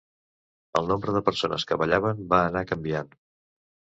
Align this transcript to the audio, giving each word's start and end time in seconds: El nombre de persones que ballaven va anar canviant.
El 0.79 0.87
nombre 0.91 1.13
de 1.17 1.21
persones 1.27 1.65
que 1.71 1.77
ballaven 1.83 2.25
va 2.31 2.39
anar 2.45 2.63
canviant. 2.71 3.13